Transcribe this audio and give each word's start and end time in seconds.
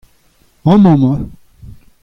amañ 0.71 0.95
emañ. 0.95 1.21